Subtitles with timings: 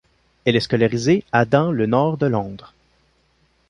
[0.45, 2.73] Elle est scolarisée à dans le nord de Londres.